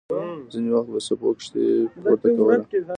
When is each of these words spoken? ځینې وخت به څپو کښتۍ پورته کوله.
ځینې 0.51 0.69
وخت 0.73 0.89
به 0.93 0.99
څپو 1.07 1.29
کښتۍ 1.37 1.67
پورته 2.03 2.27
کوله. 2.35 2.55